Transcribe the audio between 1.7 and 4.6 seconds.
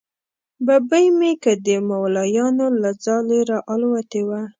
مولیانو له ځالې را الوتې وه.